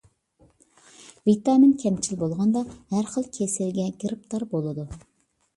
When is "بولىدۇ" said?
4.57-4.89